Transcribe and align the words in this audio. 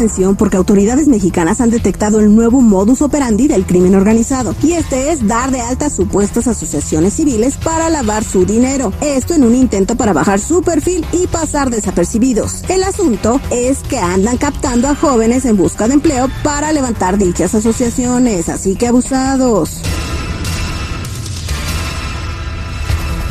atención 0.00 0.34
porque 0.34 0.56
autoridades 0.56 1.08
mexicanas 1.08 1.60
han 1.60 1.68
detectado 1.68 2.20
el 2.20 2.34
nuevo 2.34 2.62
modus 2.62 3.02
operandi 3.02 3.48
del 3.48 3.66
crimen 3.66 3.94
organizado 3.94 4.54
y 4.62 4.72
este 4.72 5.12
es 5.12 5.28
dar 5.28 5.50
de 5.50 5.60
alta 5.60 5.90
supuestas 5.90 6.46
asociaciones 6.46 7.12
civiles 7.12 7.58
para 7.58 7.90
lavar 7.90 8.24
su 8.24 8.46
dinero. 8.46 8.94
Esto 9.02 9.34
en 9.34 9.44
un 9.44 9.54
intento 9.54 9.96
para 9.96 10.14
bajar 10.14 10.40
su 10.40 10.62
perfil 10.62 11.04
y 11.12 11.26
pasar 11.26 11.68
desapercibidos. 11.68 12.64
El 12.70 12.82
asunto 12.82 13.42
es 13.50 13.80
que 13.80 13.98
andan 13.98 14.38
captando 14.38 14.88
a 14.88 14.94
jóvenes 14.94 15.44
en 15.44 15.58
busca 15.58 15.86
de 15.86 15.94
empleo 15.94 16.28
para 16.42 16.72
levantar 16.72 17.18
dichas 17.18 17.54
asociaciones, 17.54 18.48
así 18.48 18.76
que 18.76 18.86
abusados. 18.86 19.82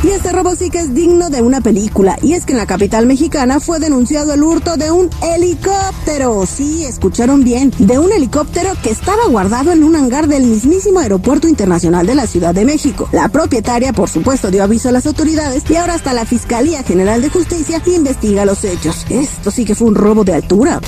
Y 0.02 0.08
este 0.08 0.32
robo 0.32 0.54
sí 0.56 0.70
que 0.70 0.78
es 0.78 0.94
digno 0.94 1.28
de 1.28 1.42
una 1.42 1.60
película. 1.60 2.18
Y 2.22 2.32
es 2.32 2.46
que 2.46 2.52
en 2.52 2.58
la 2.58 2.66
capital 2.66 3.06
mexicana 3.06 3.60
fue 3.60 3.78
denunciado 3.78 4.32
el 4.32 4.42
hurto 4.42 4.76
de 4.76 4.90
un 4.90 5.10
helicóptero. 5.22 6.46
Sí, 6.46 6.84
escucharon 6.84 7.44
bien. 7.44 7.70
De 7.78 7.98
un 7.98 8.10
helicóptero 8.10 8.70
que 8.82 8.90
estaba 8.90 9.26
guardado 9.26 9.72
en 9.72 9.84
un 9.84 9.96
hangar 9.96 10.26
del 10.26 10.44
mismísimo 10.44 11.00
Aeropuerto 11.00 11.48
Internacional 11.48 12.06
de 12.06 12.14
la 12.14 12.26
Ciudad 12.26 12.54
de 12.54 12.64
México. 12.64 13.08
La 13.12 13.28
propietaria, 13.28 13.92
por 13.92 14.08
supuesto, 14.08 14.50
dio 14.50 14.64
aviso 14.64 14.88
a 14.88 14.92
las 14.92 15.06
autoridades 15.06 15.64
y 15.68 15.76
ahora 15.76 15.94
hasta 15.94 16.14
la 16.14 16.24
Fiscalía 16.24 16.82
General 16.82 17.20
de 17.20 17.28
Justicia 17.28 17.82
investiga 17.94 18.44
los 18.44 18.64
hechos. 18.64 19.04
Esto 19.10 19.50
sí 19.50 19.64
que 19.64 19.74
fue 19.74 19.88
un 19.88 19.94
robo 19.94 20.24
de 20.24 20.34
altura. 20.34 20.80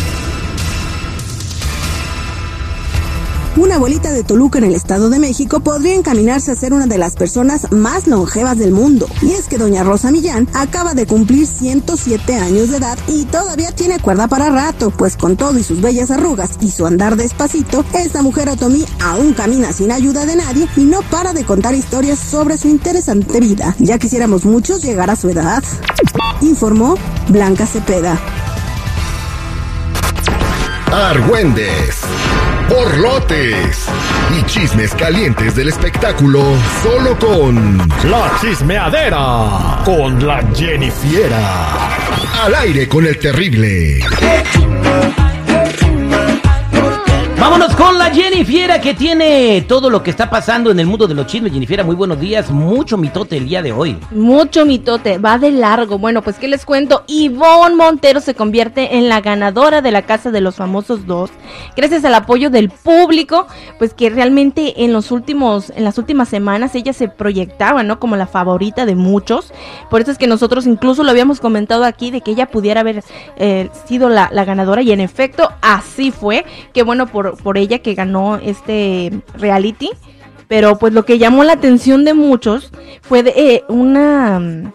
Una 3.62 3.77
abuelita 3.77 4.10
de 4.10 4.24
Toluca 4.24 4.58
en 4.58 4.64
el 4.64 4.74
Estado 4.74 5.08
de 5.08 5.20
México 5.20 5.60
podría 5.60 5.94
encaminarse 5.94 6.50
a 6.50 6.56
ser 6.56 6.72
una 6.72 6.88
de 6.88 6.98
las 6.98 7.14
personas 7.14 7.70
más 7.70 8.08
longevas 8.08 8.58
del 8.58 8.72
mundo. 8.72 9.06
Y 9.22 9.30
es 9.30 9.46
que 9.46 9.56
doña 9.56 9.84
Rosa 9.84 10.10
Millán 10.10 10.48
acaba 10.52 10.94
de 10.94 11.06
cumplir 11.06 11.46
107 11.46 12.34
años 12.34 12.70
de 12.70 12.78
edad 12.78 12.98
y 13.06 13.24
todavía 13.24 13.70
tiene 13.70 14.00
cuerda 14.00 14.27
para 14.27 14.50
rato, 14.50 14.90
pues 14.90 15.16
con 15.16 15.36
todo 15.36 15.60
y 15.60 15.62
sus 15.62 15.80
bellas 15.80 16.10
arrugas 16.10 16.50
y 16.60 16.72
su 16.72 16.86
andar 16.86 17.14
despacito, 17.14 17.84
esta 17.94 18.20
mujer 18.20 18.48
otomí 18.48 18.84
aún 19.00 19.33
camina 19.33 19.72
sin 19.72 19.92
ayuda 19.92 20.27
de 20.27 20.34
nadie 20.34 20.66
y 20.77 20.83
no 20.83 21.02
para 21.02 21.33
de 21.33 21.44
contar 21.44 21.77
historias 21.77 22.18
sobre 22.18 22.58
su 22.58 22.66
interesante 22.66 23.38
vida. 23.38 23.77
Ya 23.78 23.96
quisiéramos 23.96 24.44
muchos 24.44 24.83
llegar 24.83 25.08
a 25.08 25.14
su 25.14 25.28
edad. 25.28 25.62
Informó 26.40 26.96
Blanca 27.28 27.64
Cepeda. 27.64 28.41
Argüendes, 30.92 32.02
borlotes 32.68 33.88
y 34.38 34.44
chismes 34.44 34.94
calientes 34.94 35.54
del 35.54 35.68
espectáculo 35.68 36.42
solo 36.82 37.18
con 37.18 37.78
La 38.10 38.30
chismeadera 38.38 39.82
con 39.86 40.26
la 40.26 40.44
Jennifiera. 40.54 41.72
Al 42.44 42.54
aire 42.56 42.88
con 42.88 43.06
el 43.06 43.18
terrible. 43.18 44.00
Vámonos 47.42 47.74
con 47.74 47.98
la 47.98 48.08
Jennifiera 48.14 48.80
que 48.80 48.94
tiene 48.94 49.62
todo 49.67 49.90
lo 49.90 50.00
que 50.00 50.11
está 50.11 50.30
pasando 50.30 50.70
en 50.70 50.78
el 50.78 50.86
mundo 50.86 51.08
de 51.08 51.14
los 51.14 51.27
chismes. 51.27 51.52
Jennifiera, 51.52 51.83
muy 51.83 51.96
buenos 51.96 52.20
días. 52.20 52.52
Mucho 52.52 52.96
mitote 52.96 53.36
el 53.36 53.48
día 53.48 53.62
de 53.62 53.72
hoy. 53.72 53.98
Mucho 54.12 54.64
mitote, 54.64 55.18
va 55.18 55.39
de 55.39 55.50
largo. 55.50 55.98
Bueno, 55.98 56.22
pues 56.22 56.36
qué 56.36 56.46
les 56.46 56.64
cuento. 56.64 57.02
Ivonne 57.08 57.74
Montero 57.74 58.20
se 58.20 58.36
convierte 58.36 58.96
en 58.96 59.08
la 59.08 59.20
ganadora 59.20 59.83
de 59.83 59.90
la 59.90 60.02
Casa 60.02 60.30
de 60.30 60.40
los 60.40 60.55
Famosos 60.55 61.05
2, 61.05 61.30
gracias 61.74 62.05
al 62.05 62.14
apoyo 62.14 62.48
del 62.48 62.70
público, 62.70 63.48
pues 63.77 63.92
que 63.92 64.08
realmente 64.08 64.84
en 64.84 64.92
los 64.92 65.11
últimos, 65.11 65.72
en 65.74 65.83
las 65.83 65.98
últimas 65.98 66.28
semanas 66.28 66.77
ella 66.77 66.92
se 66.92 67.08
proyectaba, 67.08 67.83
¿no? 67.83 67.98
Como 67.98 68.14
la 68.14 68.28
favorita 68.28 68.86
de 68.86 68.94
muchos. 68.94 69.52
Por 69.90 70.00
eso 70.00 70.12
es 70.12 70.18
que 70.18 70.28
nosotros 70.28 70.64
incluso 70.64 71.02
lo 71.02 71.11
habíamos 71.11 71.40
comentado 71.40 71.83
aquí 71.83 72.12
de 72.12 72.20
que 72.20 72.30
ella 72.30 72.46
pudiera 72.46 72.83
haber 72.83 73.02
eh, 73.36 73.68
sido 73.88 74.08
la, 74.08 74.30
la 74.33 74.44
ganadora 74.44 74.83
y 74.83 74.92
en 74.92 75.00
efecto 75.00 75.50
así 75.61 76.12
fue. 76.12 76.46
Que 76.72 76.84
bueno 76.84 77.08
por, 77.08 77.31
por 77.42 77.58
ella 77.58 77.80
que 77.80 77.94
ganó 77.94 78.36
este 78.36 79.12
reality. 79.34 79.90
Pero 80.48 80.78
pues 80.78 80.92
lo 80.92 81.04
que 81.04 81.18
llamó 81.18 81.44
la 81.44 81.54
atención 81.54 82.04
de 82.04 82.12
muchos 82.12 82.72
fue 83.00 83.22
de, 83.22 83.32
eh, 83.36 83.64
una 83.68 84.38
mm, 84.38 84.72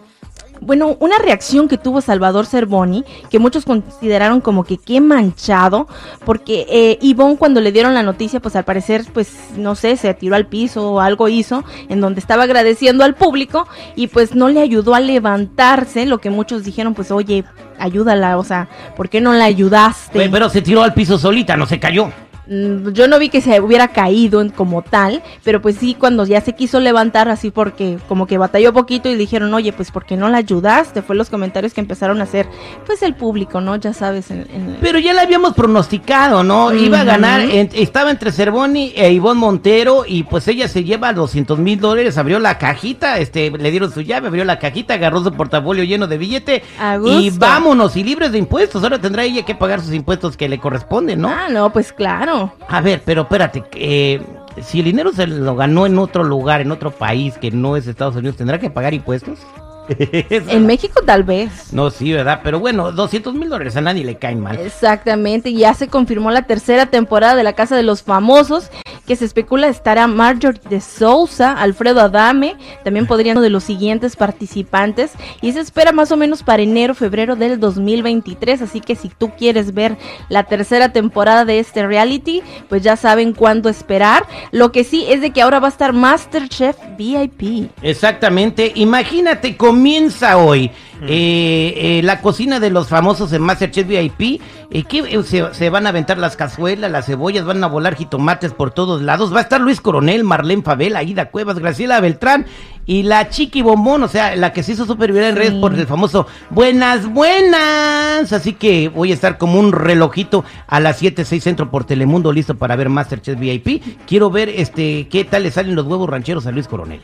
bueno, 0.60 0.96
una 1.00 1.18
reacción 1.18 1.68
que 1.68 1.78
tuvo 1.78 2.00
Salvador 2.00 2.46
Cervoni, 2.46 3.04
que 3.30 3.38
muchos 3.38 3.64
consideraron 3.64 4.40
como 4.40 4.64
que 4.64 4.78
qué 4.78 5.00
manchado, 5.00 5.86
porque 6.24 6.66
eh, 6.68 6.98
Ivonne 7.00 7.36
cuando 7.36 7.60
le 7.60 7.72
dieron 7.72 7.94
la 7.94 8.02
noticia, 8.02 8.40
pues 8.40 8.56
al 8.56 8.64
parecer, 8.64 9.04
pues 9.12 9.32
no 9.56 9.74
sé, 9.74 9.96
se 9.96 10.12
tiró 10.14 10.36
al 10.36 10.46
piso 10.46 10.92
o 10.92 11.00
algo 11.00 11.28
hizo, 11.28 11.64
en 11.88 12.00
donde 12.00 12.20
estaba 12.20 12.44
agradeciendo 12.44 13.04
al 13.04 13.14
público 13.14 13.66
y 13.96 14.08
pues 14.08 14.34
no 14.34 14.48
le 14.48 14.60
ayudó 14.60 14.94
a 14.94 15.00
levantarse, 15.00 16.06
lo 16.06 16.18
que 16.18 16.30
muchos 16.30 16.64
dijeron, 16.64 16.94
pues 16.94 17.10
oye, 17.10 17.44
ayúdala, 17.78 18.38
o 18.38 18.44
sea, 18.44 18.68
¿por 18.96 19.08
qué 19.08 19.20
no 19.20 19.32
la 19.32 19.44
ayudaste? 19.44 20.28
Pero 20.30 20.50
se 20.50 20.62
tiró 20.62 20.82
al 20.82 20.94
piso 20.94 21.18
solita, 21.18 21.56
no 21.56 21.66
se 21.66 21.78
cayó. 21.78 22.10
Mm, 22.48 22.92
yo 22.92 23.08
no 23.08 23.18
vi 23.18 23.28
que 23.28 23.40
se 23.42 23.60
hubiera 23.60 23.88
caído 23.88 24.40
en- 24.40 24.48
como 24.48 24.80
tal, 24.82 25.22
pero 25.44 25.60
pues 25.60 25.76
sí 25.76 25.94
cuando 25.94 26.24
ya 26.24 26.40
se 26.40 26.54
quiso 26.54 26.80
levantar 26.80 27.28
así 27.28 27.50
porque 27.50 27.98
como 28.08 28.26
que 28.26 28.38
batalló 28.38 28.72
poquito 28.72 29.10
y 29.10 29.16
dijeron, 29.16 29.52
oye, 29.52 29.72
pues 29.74 29.90
¿por 29.90 30.06
qué 30.06 30.16
no 30.16 30.28
la 30.28 30.38
ayudaste? 30.38 31.02
Fue 31.02 31.14
los 31.14 31.28
comentarios 31.28 31.74
que 31.74 31.80
empezaron 31.82 32.20
a 32.20 32.24
hacer 32.24 32.48
pues 32.86 33.02
el 33.02 33.14
público, 33.14 33.60
¿no? 33.60 33.76
Ya 33.76 33.92
sabes, 33.92 34.30
en, 34.30 34.46
en- 34.52 34.78
Pero 34.80 34.98
ya 34.98 35.12
la 35.12 35.22
habíamos 35.22 35.52
pronosticado, 35.54 36.42
¿no? 36.42 36.72
Iba 36.72 37.00
a 37.00 37.04
ganar, 37.04 37.40
en- 37.42 37.68
estaba 37.74 38.10
entre 38.10 38.32
Cervoni 38.32 38.92
e 38.96 39.12
Ivonne 39.12 39.40
Montero 39.40 40.04
y 40.06 40.22
pues 40.22 40.48
ella 40.48 40.68
se 40.68 40.84
lleva 40.84 41.12
200 41.12 41.58
mil 41.58 41.78
dólares, 41.78 42.16
abrió 42.16 42.38
la 42.38 42.56
cajita, 42.56 43.18
este, 43.18 43.50
le 43.50 43.70
dieron 43.70 43.92
su 43.92 44.00
llave, 44.00 44.28
abrió 44.28 44.44
la 44.44 44.58
cajita, 44.58 44.94
agarró 44.94 45.22
su 45.22 45.32
portafolio 45.32 45.84
lleno 45.84 46.06
de 46.06 46.16
billete 46.16 46.62
y 47.10 47.28
vámonos, 47.38 47.94
y 47.96 48.04
libres 48.04 48.32
de 48.32 48.38
impuestos, 48.38 48.82
ahora 48.82 48.98
tendrá 48.98 49.24
ella 49.24 49.44
que 49.44 49.54
pagar 49.54 49.82
sus 49.82 49.92
impuestos 49.92 50.36
que 50.36 50.48
le 50.48 50.58
corresponden, 50.58 51.20
¿no? 51.20 51.28
Ah, 51.28 51.48
no, 51.50 51.70
pues 51.72 51.92
claro. 51.92 52.37
A 52.68 52.80
ver, 52.80 53.02
pero 53.04 53.22
espérate, 53.22 53.64
eh, 53.74 54.20
si 54.62 54.80
el 54.80 54.86
dinero 54.86 55.12
se 55.12 55.26
lo 55.26 55.56
ganó 55.56 55.86
en 55.86 55.98
otro 55.98 56.24
lugar, 56.24 56.60
en 56.60 56.70
otro 56.70 56.90
país 56.90 57.36
que 57.38 57.50
no 57.50 57.76
es 57.76 57.86
Estados 57.86 58.16
Unidos, 58.16 58.36
¿tendrá 58.36 58.58
que 58.58 58.70
pagar 58.70 58.94
impuestos? 58.94 59.38
En 59.88 60.66
México 60.66 61.00
tal 61.04 61.24
vez. 61.24 61.72
No, 61.72 61.90
sí, 61.90 62.12
¿verdad? 62.12 62.40
Pero 62.44 62.60
bueno, 62.60 62.92
200 62.92 63.34
mil 63.34 63.48
dólares 63.48 63.74
a 63.76 63.80
nadie 63.80 64.04
le 64.04 64.16
caen 64.16 64.40
mal. 64.40 64.58
Exactamente, 64.58 65.52
ya 65.54 65.72
se 65.72 65.88
confirmó 65.88 66.30
la 66.30 66.42
tercera 66.42 66.86
temporada 66.86 67.34
de 67.34 67.42
La 67.42 67.54
Casa 67.54 67.74
de 67.74 67.82
los 67.82 68.02
Famosos, 68.02 68.70
que 69.08 69.16
se 69.16 69.24
especula 69.24 69.68
estará 69.68 70.06
Marjorie 70.06 70.60
de 70.68 70.82
Sousa, 70.82 71.52
Alfredo 71.52 72.02
Adame, 72.02 72.56
también 72.84 73.06
podrían 73.06 73.38
uno 73.38 73.42
de 73.42 73.48
los 73.48 73.64
siguientes 73.64 74.16
participantes, 74.16 75.12
y 75.40 75.52
se 75.52 75.60
espera 75.60 75.92
más 75.92 76.12
o 76.12 76.18
menos 76.18 76.42
para 76.42 76.62
enero, 76.62 76.94
febrero 76.94 77.34
del 77.34 77.58
2023, 77.58 78.60
así 78.60 78.82
que 78.82 78.96
si 78.96 79.08
tú 79.08 79.30
quieres 79.30 79.72
ver 79.72 79.96
la 80.28 80.44
tercera 80.44 80.92
temporada 80.92 81.46
de 81.46 81.58
este 81.58 81.86
reality, 81.86 82.42
pues 82.68 82.82
ya 82.82 82.96
saben 82.96 83.32
cuándo 83.32 83.70
esperar. 83.70 84.26
Lo 84.52 84.72
que 84.72 84.84
sí 84.84 85.06
es 85.08 85.22
de 85.22 85.30
que 85.30 85.40
ahora 85.40 85.58
va 85.58 85.68
a 85.68 85.70
estar 85.70 85.94
Masterchef 85.94 86.76
VIP. 86.98 87.70
Exactamente, 87.80 88.72
imagínate, 88.74 89.56
comienza 89.56 90.36
hoy 90.36 90.70
eh, 91.02 91.74
eh, 91.76 92.00
la 92.02 92.20
cocina 92.20 92.60
de 92.60 92.70
los 92.70 92.88
famosos 92.88 93.32
en 93.32 93.42
Masterchef 93.42 93.86
VIP. 93.86 94.40
eh, 94.70 94.82
que 94.84 94.98
eh, 94.98 95.22
se, 95.24 95.54
se 95.54 95.70
van 95.70 95.86
a 95.86 95.90
aventar 95.90 96.18
las 96.18 96.36
cazuelas, 96.36 96.90
las 96.90 97.06
cebollas, 97.06 97.44
van 97.44 97.62
a 97.64 97.68
volar 97.68 97.94
jitomates 97.96 98.52
por 98.52 98.70
todos 98.70 99.00
lados. 99.02 99.32
Va 99.34 99.38
a 99.38 99.42
estar 99.42 99.60
Luis 99.60 99.80
Coronel, 99.80 100.24
Marlene 100.24 100.62
Favela, 100.62 100.98
Aida 101.00 101.30
Cuevas, 101.30 101.58
Graciela 101.58 102.00
Beltrán 102.00 102.46
y 102.84 103.02
la 103.02 103.28
Chiqui 103.28 103.60
Bombón, 103.60 104.02
o 104.02 104.08
sea, 104.08 104.34
la 104.34 104.52
que 104.54 104.62
se 104.62 104.72
hizo 104.72 104.86
súper 104.86 105.12
viral 105.12 105.30
en 105.30 105.36
redes 105.36 105.52
por 105.54 105.74
el 105.74 105.86
famoso 105.86 106.26
Buenas, 106.50 107.06
buenas. 107.06 108.32
Así 108.32 108.54
que 108.54 108.88
voy 108.88 109.10
a 109.10 109.14
estar 109.14 109.36
como 109.38 109.58
un 109.60 109.72
relojito 109.72 110.42
a 110.66 110.80
las 110.80 110.96
7, 110.98 111.24
6 111.24 111.42
centro 111.42 111.70
por 111.70 111.84
Telemundo, 111.84 112.32
listo 112.32 112.54
para 112.56 112.76
ver 112.76 112.88
Masterchef 112.88 113.38
VIP. 113.38 113.82
Quiero 114.06 114.30
ver 114.30 114.48
este 114.48 115.06
qué 115.08 115.24
tal 115.24 115.42
le 115.42 115.50
salen 115.50 115.74
los 115.74 115.86
huevos 115.86 116.08
rancheros 116.08 116.46
a 116.46 116.50
Luis 116.50 116.66
Coronel. 116.66 117.02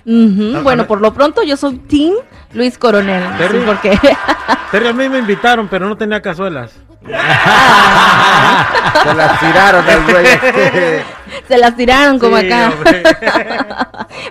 Bueno, 0.62 0.86
por 0.86 1.00
lo 1.02 1.12
pronto 1.12 1.42
yo 1.42 1.56
soy 1.56 1.76
Team 1.76 2.14
Luis 2.54 2.78
Coronel. 2.78 3.22
Terry. 3.36 3.58
Sí, 3.58 3.64
porque 3.66 3.83
Terry, 4.70 4.86
a 4.88 4.92
mí 4.92 5.08
me 5.08 5.18
invitaron, 5.18 5.68
pero 5.68 5.88
no 5.88 5.96
tenía 5.96 6.20
cazuelas. 6.20 6.72
Se 7.04 7.10
las 9.14 9.38
tiraron 9.40 9.84
al 9.86 10.02
güey. 10.04 10.26
se 11.48 11.58
las 11.58 11.76
tiraron 11.76 12.18
como 12.18 12.38
Sí, 12.38 12.46
acá. 12.46 12.72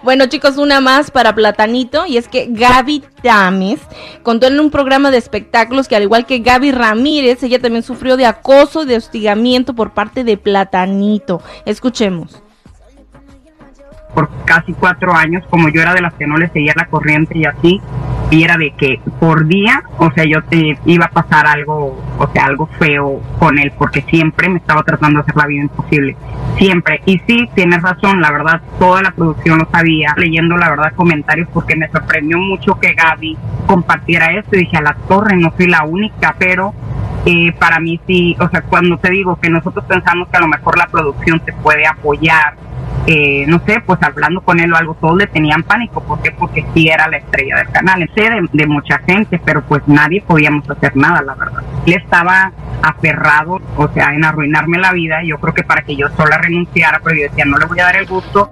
bueno, 0.02 0.26
chicos, 0.26 0.58
una 0.58 0.82
más 0.82 1.12
para 1.12 1.36
Platanito. 1.36 2.06
Y 2.08 2.18
es 2.18 2.28
que 2.28 2.48
Gaby 2.50 3.04
Tamis 3.22 3.80
contó 4.24 4.48
en 4.48 4.60
un 4.60 4.72
programa 4.72 5.12
de 5.12 5.18
espectáculos 5.20 5.88
que, 5.88 5.96
al 5.96 6.02
igual 6.04 6.26
que 6.26 6.40
Gaby 6.40 6.72
Ramírez, 6.72 7.44
ella 7.44 7.62
también 7.62 7.84
sufrió 7.84 8.18
de 8.18 8.26
acoso 8.26 8.82
y 8.84 8.88
de 8.88 8.98
hostigamiento 8.98 9.76
por 9.76 9.92
parte 9.92 10.24
de 10.24 10.38
Platanito. 10.38 11.42
Escuchemos. 11.66 12.42
por 14.16 14.30
casi 14.46 14.74
cuatro 14.74 15.14
años, 15.14 15.44
como 15.50 15.70
yo 15.70 15.82
era 15.82 15.94
de 15.94 16.02
las 16.02 16.14
que 16.16 16.26
no 16.28 16.38
le 16.38 16.50
seguía 16.50 16.74
la 16.76 16.86
corriente 16.88 17.38
y 17.38 17.46
así, 17.46 17.80
y 18.30 18.44
era 18.44 18.58
de 18.58 18.72
que 18.72 19.00
por 19.20 19.46
día, 19.48 19.84
o 19.98 20.12
sea, 20.12 20.24
yo 20.26 20.44
te 20.44 20.78
iba 20.86 21.06
a 21.06 21.10
pasar 21.10 21.46
algo, 21.46 22.04
o 22.18 22.28
sea, 22.34 22.46
algo 22.46 22.68
feo 22.80 23.22
con 23.40 23.60
él, 23.60 23.72
porque 23.78 24.02
siempre 24.02 24.50
me 24.50 24.58
estaba 24.58 24.84
tratando 24.84 25.20
de 25.20 25.24
hacer 25.24 25.36
la 25.36 25.48
vida 25.48 25.64
imposible, 25.64 26.16
siempre. 26.58 27.02
Y 27.06 27.20
sí, 27.28 27.50
tienes 27.54 27.82
razón, 27.82 28.22
la 28.22 28.32
verdad, 28.32 28.62
toda 28.80 29.02
la 29.02 29.12
producción 29.12 29.60
lo 29.60 29.70
sabía, 29.70 30.14
leyendo 30.18 30.58
la 30.58 30.70
verdad 30.70 30.94
comentarios, 30.96 31.48
porque 31.54 31.76
me 31.76 31.90
sorprendió 31.90 32.38
mucho 32.38 32.80
que 32.80 32.94
Gaby 32.94 33.38
compartiera 33.68 34.34
esto, 34.34 34.56
y 34.56 34.60
dije, 34.60 34.78
a 34.78 34.82
la 34.82 34.96
torre, 35.08 35.36
no 35.36 35.54
soy 35.58 35.68
la 35.68 35.84
única, 35.84 36.36
pero 36.38 36.74
eh, 37.26 37.54
para 37.58 37.80
mí 37.80 38.00
sí, 38.06 38.36
o 38.40 38.50
sea, 38.50 38.62
cuando 38.64 38.98
te 38.98 39.12
digo 39.12 39.40
que 39.40 39.50
nosotros 39.50 39.86
pensamos 39.86 40.28
que 40.28 40.38
a 40.38 40.42
lo 40.42 40.48
mejor 40.48 40.78
la 40.78 40.88
producción 40.88 41.40
te 41.40 41.54
puede 41.54 41.86
apoyar, 41.88 42.56
eh, 43.06 43.46
no 43.48 43.60
sé, 43.66 43.82
pues 43.86 44.02
hablando 44.02 44.42
con 44.42 44.60
él 44.60 44.72
o 44.72 44.78
algo, 44.78 44.96
todos 44.96 45.18
le 45.18 45.28
tenían 45.28 45.64
pánico. 45.64 46.02
¿Por 46.02 46.22
qué? 46.22 46.32
Porque 46.32 46.66
sí 46.74 46.88
era 46.88 47.08
la 47.08 47.18
estrella 47.18 47.58
del 47.58 47.70
canal. 47.70 48.10
Sé 48.16 48.30
de, 48.30 48.48
de 48.52 48.68
mucha 48.68 49.00
gente, 49.00 49.40
pero 49.44 49.62
pues 49.64 49.84
nadie 49.88 50.24
podíamos 50.26 50.70
hacer 50.70 50.96
nada, 50.96 51.22
la 51.22 51.36
verdad. 51.36 51.64
Él 51.86 51.94
estaba 51.94 52.52
aferrado, 52.82 53.60
o 53.76 53.88
sea, 53.90 54.14
en 54.14 54.24
arruinarme 54.24 54.78
la 54.78 54.94
vida. 54.94 55.24
Yo 55.24 55.38
creo 55.38 55.54
que 55.54 55.64
para 55.64 55.82
que 55.82 55.96
yo 55.96 56.08
sola 56.16 56.38
renunciara, 56.38 57.02
pero 57.04 57.16
yo 57.16 57.24
decía, 57.24 57.46
no 57.46 57.58
le 57.58 57.66
voy 57.66 57.80
a 57.80 57.86
dar 57.86 57.96
el 57.98 58.06
gusto. 58.06 58.52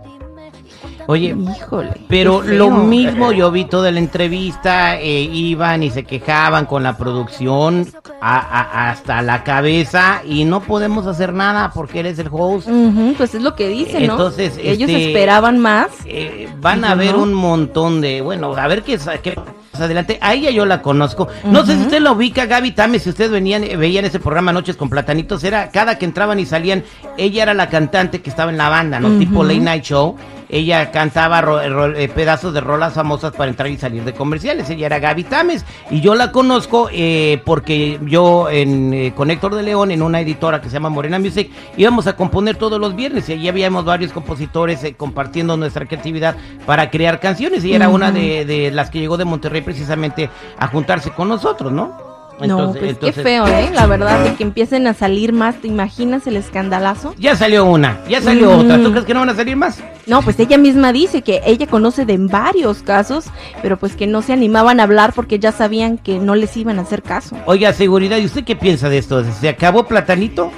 Oye, 1.08 1.36
Híjole. 1.58 1.92
pero 2.08 2.42
lo 2.42 2.70
mismo 2.70 3.32
yo 3.32 3.52
vi 3.52 3.66
toda 3.66 3.92
la 3.92 4.00
entrevista, 4.00 5.00
eh, 5.00 5.22
iban 5.24 5.84
y 5.84 5.90
se 5.92 6.04
quejaban 6.04 6.66
con 6.66 6.84
la 6.84 6.98
producción 6.98 7.88
a- 8.22 8.38
a- 8.40 8.90
hasta 8.92 9.22
la 9.22 9.44
cabeza 9.44 10.22
y 10.26 10.46
no 10.46 10.62
podemos 10.62 11.08
hacer 11.08 11.34
nada 11.34 11.72
porque 11.74 12.00
eres 12.02 12.20
el 12.20 12.28
host. 12.32 12.68
Ujú, 12.68 13.14
pues 13.18 13.34
es 13.36 13.42
lo 13.42 13.56
que 13.56 13.68
dicen, 13.70 14.08
¿no? 14.08 14.14
Entonces, 14.14 14.58
Ellos 14.62 14.90
este, 14.90 15.08
esperaban 15.08 15.58
más. 15.60 15.88
Eh, 16.06 16.48
van 16.60 16.84
a 16.86 16.92
haber 16.92 17.16
un 17.16 17.34
montón 17.34 18.02
de, 18.02 18.22
bueno, 18.22 18.54
a 18.56 18.68
ver 18.68 18.84
qué, 18.84 18.98
qué 19.24 19.36
pasa 19.72 19.86
adelante. 19.86 20.18
A 20.22 20.34
ella 20.34 20.50
yo 20.52 20.66
la 20.66 20.82
conozco. 20.82 21.28
No 21.46 21.66
sé 21.66 21.76
si 21.76 21.82
usted 21.84 22.00
la 22.02 22.12
ubica, 22.12 22.46
Gaby 22.46 22.72
Tames, 22.72 23.04
si 23.04 23.10
ustedes 23.10 23.32
venían, 23.32 23.64
veían 23.80 24.06
ese 24.06 24.20
programa 24.20 24.52
Noches 24.54 24.76
con 24.78 24.90
Platanitos, 24.90 25.44
era 25.44 25.70
cada 25.72 25.98
que 25.98 26.06
entraban 26.06 26.40
y 26.40 26.46
salían, 26.46 26.84
ella 27.18 27.44
era 27.44 27.54
la 27.54 27.70
cantante 27.70 28.22
que 28.22 28.30
estaba 28.30 28.52
en 28.52 28.58
la 28.58 28.70
banda, 28.70 29.00
¿no? 29.00 29.18
Tipo 29.18 29.44
Late 29.44 29.60
Night 29.60 29.84
Show. 29.84 30.16
Ella 30.52 30.92
cantaba 30.92 31.40
ro- 31.42 31.68
ro- 31.70 31.96
eh, 31.96 32.10
pedazos 32.10 32.54
de 32.54 32.60
rolas 32.62 32.94
famosas 32.94 33.34
para 33.34 33.50
entrar 33.50 33.70
y 33.70 33.78
salir 33.78 34.04
de 34.04 34.14
comerciales. 34.14 34.70
Ella 34.70 34.86
era 34.88 35.00
Gaby 35.00 35.24
Tames. 35.24 35.66
Y 35.90 36.02
yo 36.02 36.14
la 36.14 36.32
conozco 36.32 36.90
eh, 36.92 37.42
porque 37.46 38.00
yo 38.04 38.50
en, 38.50 38.94
eh, 38.94 39.14
con 39.16 39.32
Héctor 39.32 39.56
de 39.56 39.64
León, 39.64 39.92
en 39.92 40.02
una 40.02 40.20
editora 40.20 40.60
que 40.62 40.68
se 40.68 40.74
llama 40.74 40.90
Morena 40.90 41.20
Music, 41.20 41.50
íbamos 41.78 42.06
a 42.08 42.16
componer 42.18 42.58
todos 42.58 42.80
los 42.80 42.96
viernes. 42.96 43.30
Y 43.30 43.34
allí 43.34 43.48
habíamos 43.48 43.86
varios 43.86 44.12
compositores 44.12 44.84
eh, 44.84 44.94
compartiendo 44.94 45.56
nuestra 45.56 45.86
creatividad 45.86 46.36
para 46.66 46.90
crear 46.90 47.20
canciones. 47.22 47.64
Y 47.64 47.74
era 47.74 47.88
una 47.90 48.12
de, 48.12 48.46
de 48.46 48.72
las 48.72 48.90
que 48.90 49.00
llegó 49.00 49.16
de 49.18 49.26
Monterrey 49.26 49.62
precisamente 49.62 50.30
a 50.60 50.68
juntarse 50.68 51.12
con 51.12 51.30
nosotros, 51.30 51.72
¿no? 51.72 52.11
No, 52.48 52.74
pues 52.74 52.98
qué 52.98 53.12
feo, 53.14 53.48
¿eh? 53.48 53.70
La 53.74 53.86
verdad, 53.88 54.24
de 54.24 54.34
que 54.36 54.44
empiecen 54.44 54.88
a 54.88 54.94
salir 54.94 55.34
más. 55.34 55.56
¿Te 55.56 55.68
imaginas 55.68 56.26
el 56.28 56.38
escandalazo? 56.38 57.14
Ya 57.18 57.36
salió 57.36 57.66
una, 57.66 58.00
ya 58.10 58.22
salió 58.22 58.52
Mm. 58.52 58.60
otra. 58.60 58.84
¿Tú 58.84 58.92
crees 58.92 59.06
que 59.06 59.14
no 59.14 59.20
van 59.22 59.30
a 59.30 59.36
salir 59.36 59.56
más? 59.56 59.80
No, 60.08 60.22
pues 60.22 60.40
ella 60.40 60.58
misma 60.58 60.92
dice 60.92 61.22
que 61.22 61.42
ella 61.46 61.68
conoce 61.68 62.06
de 62.06 62.18
varios 62.18 62.82
casos, 62.82 63.26
pero 63.62 63.78
pues 63.78 63.96
que 63.96 64.08
no 64.08 64.22
se 64.22 64.34
animaban 64.34 64.80
a 64.80 64.84
hablar 64.84 65.14
porque 65.14 65.40
ya 65.40 65.52
sabían 65.52 65.98
que 65.98 66.20
no 66.20 66.36
les 66.36 66.56
iban 66.58 66.80
a 66.80 66.82
hacer 66.82 67.02
caso. 67.04 67.36
Oiga, 67.46 67.72
seguridad, 67.74 68.18
¿y 68.18 68.26
usted 68.26 68.44
qué 68.44 68.56
piensa 68.56 68.90
de 68.90 68.98
esto? 68.98 69.24
¿Se 69.24 69.48
acabó 69.50 69.86
Platanito? 69.86 70.52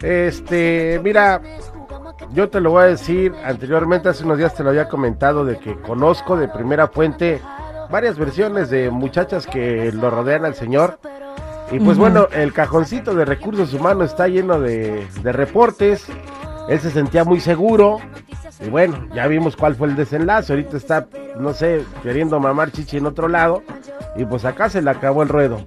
Este, 0.00 1.00
mira, 1.02 1.40
yo 2.32 2.48
te 2.48 2.60
lo 2.60 2.70
voy 2.70 2.82
a 2.84 2.86
decir, 2.86 3.32
anteriormente 3.44 4.08
hace 4.08 4.24
unos 4.24 4.38
días 4.38 4.54
te 4.54 4.62
lo 4.62 4.70
había 4.70 4.88
comentado 4.88 5.44
de 5.44 5.58
que 5.58 5.76
conozco 5.80 6.36
de 6.36 6.48
primera 6.48 6.88
fuente 6.88 7.40
varias 7.94 8.18
versiones 8.18 8.70
de 8.70 8.90
muchachas 8.90 9.46
que 9.46 9.92
lo 9.92 10.10
rodean 10.10 10.44
al 10.44 10.56
señor. 10.56 10.98
Y 11.70 11.78
pues 11.78 11.96
bueno, 11.96 12.26
el 12.32 12.52
cajoncito 12.52 13.14
de 13.14 13.24
recursos 13.24 13.72
humanos 13.72 14.10
está 14.10 14.26
lleno 14.26 14.58
de, 14.58 15.06
de 15.22 15.32
reportes. 15.32 16.04
Él 16.68 16.80
se 16.80 16.90
sentía 16.90 17.22
muy 17.24 17.38
seguro. 17.38 18.00
Y 18.66 18.68
bueno, 18.68 19.06
ya 19.14 19.28
vimos 19.28 19.54
cuál 19.56 19.76
fue 19.76 19.86
el 19.86 19.94
desenlace. 19.94 20.52
Ahorita 20.52 20.76
está, 20.76 21.06
no 21.38 21.52
sé, 21.54 21.84
queriendo 22.02 22.40
mamar 22.40 22.72
chichi 22.72 22.96
en 22.96 23.06
otro 23.06 23.28
lado. 23.28 23.62
Y 24.16 24.24
pues 24.24 24.44
acá 24.44 24.68
se 24.68 24.82
le 24.82 24.90
acabó 24.90 25.22
el 25.22 25.28
ruedo. 25.28 25.60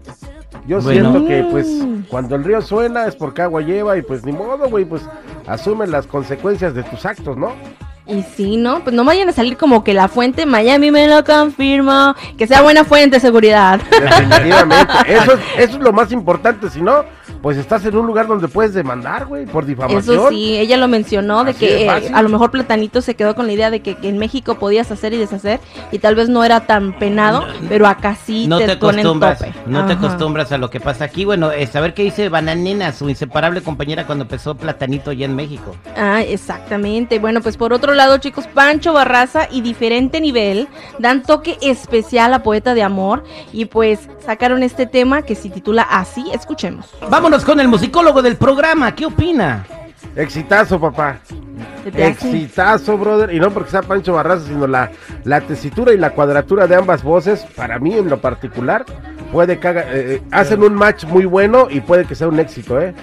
Yo 0.68 0.82
Bueno. 0.82 1.12
siento 1.14 1.26
que 1.30 1.48
pues 1.50 1.66
Mm. 1.66 2.02
cuando 2.10 2.36
el 2.36 2.44
río 2.44 2.62
suena 2.62 3.08
es 3.08 3.16
porque 3.16 3.42
agua 3.42 3.62
lleva 3.62 3.98
y 3.98 4.02
pues 4.02 4.26
ni 4.26 4.34
modo, 4.34 4.70
güey, 4.70 4.84
pues 4.84 5.02
asume 5.48 5.88
las 5.88 6.08
consecuencias 6.08 6.74
de 6.74 6.84
tus 6.84 7.06
actos, 7.06 7.38
¿no? 7.38 7.54
Y 8.08 8.24
sí, 8.24 8.58
¿no? 8.58 8.84
Pues 8.84 8.96
no 8.96 9.04
vayan 9.04 9.28
a 9.28 9.34
salir 9.34 9.58
como 9.58 9.84
que 9.84 9.94
la 9.94 10.08
fuente 10.08 10.46
Miami 10.46 10.92
me 10.92 11.08
lo 11.08 11.24
confirma. 11.24 12.16
Que 12.38 12.48
sea 12.48 12.62
buena 12.62 12.86
fuente, 12.86 13.20
seguridad. 13.20 13.82
Definitivamente. 13.92 14.94
Eso 15.08 15.34
es, 15.34 15.40
eso 15.58 15.78
es 15.78 15.80
lo 15.80 15.92
más 15.92 16.12
importante, 16.12 16.70
si 16.70 16.82
no, 16.82 17.04
pues 17.42 17.58
estás 17.58 17.86
en 17.86 17.96
un 17.96 18.08
lugar 18.08 18.28
donde 18.28 18.48
puedes 18.48 18.74
demandar, 18.74 19.26
güey, 19.26 19.46
por 19.46 19.66
difamación. 19.66 20.02
Eso 20.18 20.30
sí, 20.30 20.58
ella 20.58 20.78
lo 20.78 20.88
mencionó, 20.88 21.44
de 21.44 21.52
Así 21.52 21.60
que 21.60 21.74
de 21.74 21.86
eh, 21.86 22.12
a 22.14 22.22
lo 22.22 22.30
mejor 22.30 22.52
Platanito 22.52 23.02
se 23.02 23.16
quedó 23.16 23.36
con 23.36 23.46
la 23.48 23.54
idea 23.54 23.70
de 23.70 23.82
que, 23.82 23.96
que 23.96 24.10
en 24.10 24.18
México 24.18 24.56
podías 24.56 24.90
hacer 24.92 25.14
y 25.14 25.18
deshacer 25.18 25.60
y 25.92 26.00
tal 26.00 26.16
vez 26.16 26.30
no 26.30 26.44
era 26.44 26.62
tan 26.62 26.98
penado, 26.98 27.46
pero 27.70 27.88
acá 27.88 28.16
sí 28.16 28.48
no 28.48 28.58
te, 28.58 28.68
te, 28.68 28.78
ponen 28.78 29.02
acostumbras, 29.02 29.40
tope. 29.40 29.54
no 29.66 29.86
te 29.86 29.94
acostumbras 29.94 30.52
a 30.52 30.58
lo 30.58 30.70
que 30.70 30.80
pasa 30.80 31.06
aquí. 31.06 31.26
Bueno, 31.26 31.52
eh, 31.52 31.68
saber 31.68 31.94
qué 31.94 32.04
dice 32.04 32.30
Bananena, 32.30 32.92
su 32.94 33.10
inseparable 33.10 33.62
compañera 33.62 34.06
cuando 34.06 34.24
empezó 34.24 34.56
Platanito 34.56 35.12
allá 35.12 35.26
en 35.26 35.36
México. 35.36 35.76
Ah, 35.96 36.22
exactamente. 36.22 37.20
Bueno, 37.20 37.42
pues 37.42 37.58
por 37.58 37.74
otro 37.74 37.94
lado, 37.98 38.18
chicos, 38.20 38.48
Pancho 38.48 38.94
Barraza 38.94 39.48
y 39.52 39.62
diferente 39.62 40.22
nivel 40.22 40.68
dan 41.00 41.24
toque 41.24 41.58
especial 41.62 42.34
a 42.34 42.44
Poeta 42.44 42.74
de 42.74 42.84
Amor 42.84 43.24
y 43.52 43.66
pues 43.66 44.08
sacaron 44.26 44.64
este 44.64 44.86
tema 44.86 45.24
que 45.24 45.36
se 45.36 45.50
titula 45.50 45.82
así. 45.82 46.26
Escuchemos. 46.34 46.86
Vámonos 47.10 47.44
con 47.44 47.60
el 47.60 47.68
musicólogo 47.68 48.22
del 48.22 48.38
programa, 48.38 48.94
¿qué 48.96 49.06
opina? 49.06 49.66
Exitazo, 50.16 50.80
papá. 50.80 51.18
Exitazo, 51.96 52.98
brother. 52.98 53.34
Y 53.34 53.40
no 53.40 53.52
porque 53.52 53.72
sea 53.72 53.82
Pancho 53.82 54.14
Barraza, 54.14 54.46
sino 54.48 54.68
la, 54.68 54.92
la 55.24 55.42
tesitura 55.42 55.94
y 55.94 55.98
la 55.98 56.12
cuadratura 56.12 56.68
de 56.68 56.76
ambas 56.76 57.04
voces, 57.04 57.46
para 57.56 57.80
mí 57.80 57.94
en 57.96 58.10
lo 58.10 58.20
particular, 58.20 58.86
puede 59.32 59.60
que 59.60 59.68
haga- 59.68 59.84
eh, 59.94 60.16
eh, 60.16 60.22
hacen 60.32 60.64
un 60.64 60.74
match 60.74 61.06
muy 61.06 61.26
bueno 61.26 61.68
y 61.70 61.82
puede 61.82 62.06
que 62.06 62.16
sea 62.16 62.28
un 62.28 62.40
éxito, 62.40 62.80
¿eh? 62.80 62.94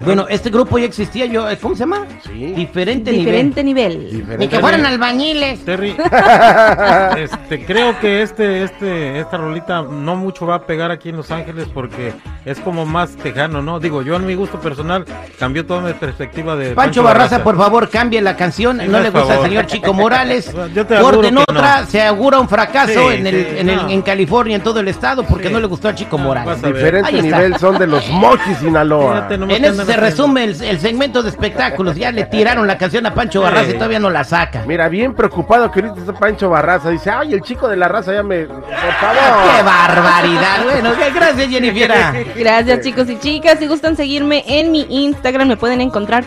Bueno, 0.00 0.26
este 0.28 0.50
grupo 0.50 0.78
ya 0.78 0.86
existía, 0.86 1.26
yo, 1.26 1.48
eh, 1.48 1.58
¿cómo 1.60 1.74
se 1.74 1.80
llama? 1.80 2.06
Sí. 2.24 2.52
Diferente, 2.54 3.10
Diferente 3.10 3.62
nivel. 3.62 3.98
nivel. 3.98 4.10
Diferente. 4.10 4.38
Ni 4.38 4.48
que 4.48 4.58
fueran 4.58 4.86
albañiles. 4.86 5.64
Terry, 5.64 5.90
este, 7.18 7.64
creo 7.66 7.98
que 8.00 8.22
este, 8.22 8.64
este, 8.64 9.20
esta 9.20 9.36
rolita 9.36 9.82
no 9.82 10.16
mucho 10.16 10.46
va 10.46 10.56
a 10.56 10.66
pegar 10.66 10.90
aquí 10.90 11.10
en 11.10 11.16
Los 11.16 11.30
Ángeles 11.30 11.68
porque 11.72 12.14
es 12.44 12.58
como 12.60 12.86
más 12.86 13.10
tejano, 13.16 13.60
¿no? 13.62 13.80
Digo, 13.80 14.02
yo 14.02 14.16
en 14.16 14.26
mi 14.26 14.34
gusto 14.34 14.58
personal 14.60 15.04
cambió 15.38 15.66
toda 15.66 15.80
mi 15.82 15.92
perspectiva 15.92 16.56
de 16.56 16.70
Pancho 16.74 17.02
Barraza, 17.02 17.42
por 17.44 17.56
favor, 17.56 17.88
cambie 17.90 18.20
la 18.20 18.36
canción. 18.36 18.80
Sí, 18.80 18.88
no 18.88 19.00
le 19.00 19.10
gusta 19.10 19.34
al 19.34 19.42
señor 19.42 19.66
Chico 19.66 19.92
Morales. 19.92 20.52
Yo 20.74 20.86
te 20.86 20.96
Corten 21.00 21.38
otra, 21.38 21.80
no. 21.82 21.86
se 21.86 22.02
augura 22.02 22.38
un 22.40 22.48
fracaso 22.48 22.92
Sí, 23.10 23.14
en, 23.16 23.26
el, 23.26 23.34
sí, 23.34 23.48
en, 23.58 23.68
el- 23.68 23.76
no. 23.76 23.88
en 23.90 24.02
California, 24.02 24.56
en 24.56 24.62
todo 24.62 24.80
el 24.80 24.88
estado, 24.88 25.22
porque 25.24 25.48
Sí. 25.48 25.52
no 25.54 25.60
le 25.60 25.66
gustó 25.66 25.88
a 25.88 25.94
Chico 25.94 26.16
Morales. 26.18 26.62
Diferente 26.62 27.08
Ahí 27.08 27.18
está. 27.18 27.36
nivel 27.38 27.56
son 27.58 27.78
de 27.78 27.86
los 27.86 28.08
Mochis, 28.08 28.58
Sinaloa. 28.58 29.26
Fíjate 29.28 29.34
En 29.56 29.64
eso 29.64 29.84
se 29.84 29.96
resume 29.96 30.44
el, 30.44 30.62
el 30.62 30.80
segmento 30.80 31.22
de 31.22 31.28
espectáculos. 31.30 31.96
Ya 31.96 32.10
le 32.12 32.24
tiraron 32.24 32.66
la 32.66 32.78
canción 32.78 33.04
a 33.06 33.14
Pancho 33.14 33.42
Barraza 33.42 33.70
y 33.70 33.74
todavía 33.74 33.98
no 34.00 34.10
la 34.10 34.24
saca. 34.24 34.62
Mira, 34.66 34.88
bien 34.88 35.14
preocupado 35.14 35.70
que 35.70 35.80
ahorita 35.80 36.00
está 36.00 36.12
Pancho 36.14 36.48
Barraza. 36.50 36.90
Dice, 36.90 37.10
ay, 37.10 37.34
el 37.34 37.42
chico 37.42 37.68
de 37.68 37.76
la 37.76 37.88
raza 37.88 38.12
ya 38.14 38.22
me... 38.22 38.44
Por 38.44 38.60
¡Qué 38.68 38.74
favor. 39.00 39.64
barbaridad! 39.64 40.64
Bueno, 40.64 40.90
gracias, 41.14 41.48
Jennifer. 41.48 41.90
Gracias 42.36 42.80
chicos 42.82 43.08
y 43.08 43.18
chicas. 43.18 43.58
Si 43.58 43.66
gustan 43.66 43.96
seguirme 43.96 44.44
en 44.46 44.72
mi 44.72 44.86
Instagram 44.88 45.48
me 45.48 45.56
pueden 45.56 45.80
encontrar 45.80 46.18